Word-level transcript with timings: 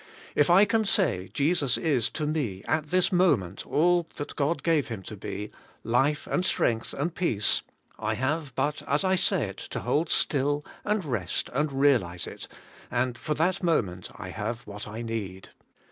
If 0.33 0.49
I 0.49 0.65
can 0.65 0.83
say, 0.83 1.27
* 1.31 1.33
Jesus 1.35 1.77
is 1.77 2.09
to 2.09 2.25
me 2.25 2.63
at 2.67 2.87
this 2.87 3.11
moment 3.11 3.67
all 3.67 4.07
that 4.15 4.35
God 4.35 4.63
gave 4.63 4.87
Him 4.87 5.03
to 5.03 5.15
be,— 5.15 5.51
life, 5.83 6.25
and 6.25 6.43
strength, 6.43 6.95
and 6.95 7.13
peace,'— 7.13 7.61
I 8.09 8.15
have 8.15 8.51
but 8.55 8.81
as 8.87 9.03
I 9.03 9.13
say 9.13 9.43
it 9.43 9.57
to 9.57 9.81
hold 9.81 10.09
still, 10.09 10.65
and 10.83 11.05
rest, 11.05 11.51
and 11.53 11.71
realise 11.71 12.25
it, 12.25 12.47
and 12.89 13.15
for 13.15 13.35
that 13.35 13.61
moment 13.61 14.09
I 14.15 14.29
have 14.29 14.61
what 14.65 14.87
I 14.87 15.03
need. 15.03 15.49